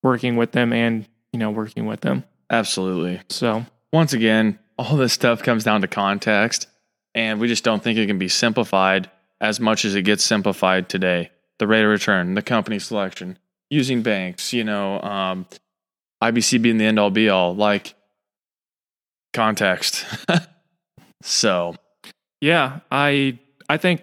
working 0.02 0.36
with 0.36 0.52
them 0.52 0.72
and 0.72 1.06
you 1.36 1.38
know 1.38 1.50
working 1.50 1.84
with 1.84 2.00
them. 2.00 2.24
Absolutely. 2.48 3.20
So 3.28 3.66
Once 3.92 4.14
again, 4.14 4.58
all 4.78 4.96
this 4.96 5.12
stuff 5.12 5.42
comes 5.42 5.64
down 5.64 5.82
to 5.82 5.86
context, 5.86 6.66
and 7.14 7.38
we 7.38 7.46
just 7.46 7.62
don't 7.62 7.82
think 7.82 7.98
it 7.98 8.06
can 8.06 8.18
be 8.18 8.28
simplified 8.28 9.10
as 9.38 9.60
much 9.60 9.84
as 9.84 9.94
it 9.94 10.02
gets 10.02 10.24
simplified 10.24 10.88
today. 10.88 11.30
The 11.58 11.66
rate 11.66 11.84
of 11.84 11.90
return, 11.90 12.34
the 12.34 12.40
company 12.42 12.78
selection, 12.78 13.38
using 13.68 14.00
banks, 14.00 14.54
you 14.54 14.64
know, 14.64 14.98
um, 15.02 15.46
IBC 16.22 16.62
being 16.62 16.78
the 16.78 16.86
end 16.86 16.98
all 16.98 17.10
be 17.10 17.28
all, 17.28 17.54
like 17.54 17.94
context. 19.34 20.06
so, 21.22 21.74
yeah, 22.40 22.80
I 22.90 23.38
I 23.68 23.76
think 23.76 24.02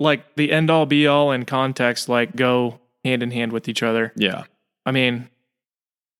like 0.00 0.34
the 0.34 0.50
end 0.50 0.70
all 0.70 0.86
be 0.86 1.06
all 1.06 1.30
and 1.30 1.46
context 1.46 2.08
like 2.08 2.34
go 2.34 2.80
hand 3.04 3.22
in 3.22 3.30
hand 3.30 3.52
with 3.52 3.68
each 3.68 3.84
other. 3.84 4.12
yeah. 4.16 4.42
I 4.86 4.90
mean, 4.90 5.28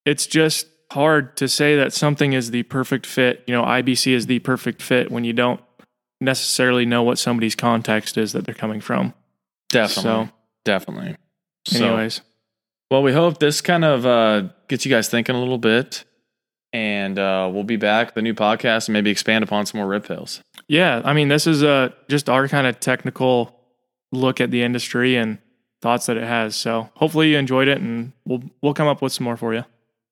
it's 0.08 0.26
just 0.26 0.66
hard 0.90 1.36
to 1.36 1.48
say 1.48 1.76
that 1.76 1.92
something 1.92 2.32
is 2.32 2.50
the 2.50 2.62
perfect 2.64 3.04
fit. 3.06 3.44
You 3.46 3.54
know, 3.54 3.62
IBC 3.62 4.12
is 4.12 4.26
the 4.26 4.38
perfect 4.38 4.80
fit 4.82 5.10
when 5.10 5.24
you 5.24 5.32
don't 5.32 5.60
necessarily 6.20 6.86
know 6.86 7.02
what 7.02 7.18
somebody's 7.18 7.54
context 7.54 8.16
is 8.18 8.32
that 8.32 8.44
they're 8.44 8.54
coming 8.54 8.80
from. 8.80 9.14
Definitely. 9.68 10.02
So- 10.02 10.28
definitely. 10.64 11.16
So, 11.66 11.84
Anyways, 11.86 12.22
well, 12.90 13.02
we 13.02 13.12
hope 13.12 13.38
this 13.38 13.60
kind 13.60 13.84
of 13.84 14.06
uh, 14.06 14.48
gets 14.68 14.86
you 14.86 14.90
guys 14.90 15.08
thinking 15.08 15.34
a 15.34 15.38
little 15.38 15.58
bit. 15.58 16.04
And 16.72 17.18
uh, 17.18 17.50
we'll 17.52 17.64
be 17.64 17.76
back 17.76 18.08
with 18.08 18.16
a 18.18 18.22
new 18.22 18.34
podcast 18.34 18.88
and 18.88 18.92
maybe 18.92 19.10
expand 19.10 19.42
upon 19.42 19.64
some 19.66 19.78
more 19.80 19.88
rip 19.88 20.06
pills. 20.06 20.42
yeah, 20.68 21.00
I 21.04 21.12
mean, 21.14 21.28
this 21.28 21.46
is 21.46 21.62
uh, 21.62 21.90
just 22.08 22.28
our 22.28 22.46
kind 22.48 22.66
of 22.66 22.78
technical 22.80 23.58
look 24.12 24.40
at 24.40 24.50
the 24.50 24.62
industry 24.62 25.16
and 25.16 25.38
thoughts 25.80 26.06
that 26.06 26.16
it 26.18 26.24
has. 26.24 26.56
So 26.56 26.90
hopefully 26.94 27.30
you 27.30 27.38
enjoyed 27.38 27.68
it, 27.68 27.78
and 27.78 28.12
we'll 28.26 28.42
we'll 28.62 28.74
come 28.74 28.86
up 28.88 29.00
with 29.00 29.12
some 29.12 29.24
more 29.24 29.36
for 29.38 29.54
you. 29.54 29.64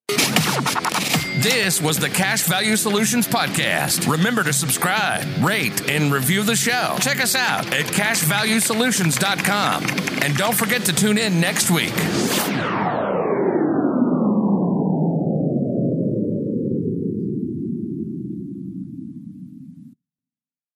This 0.09 1.81
was 1.83 1.99
the 1.99 2.09
Cash 2.09 2.43
Value 2.45 2.77
Solutions 2.77 3.27
Podcast. 3.27 4.11
Remember 4.11 4.43
to 4.45 4.53
subscribe, 4.53 5.27
rate, 5.39 5.89
and 5.91 6.13
review 6.13 6.43
the 6.43 6.57
show. 6.57 6.97
Check 7.01 7.21
us 7.21 7.35
out 7.35 7.67
at 7.73 7.87
cashvaluesolutions.com. 7.87 9.85
And 10.23 10.37
don't 10.37 10.55
forget 10.57 10.85
to 10.87 10.93
tune 10.93 11.19
in 11.19 11.41
next 11.41 11.71
week. 11.71 11.95